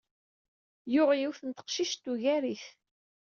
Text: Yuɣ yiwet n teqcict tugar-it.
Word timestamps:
Yuɣ 0.93 1.09
yiwet 1.19 1.41
n 1.43 1.51
teqcict 1.51 2.01
tugar-it. 2.03 2.65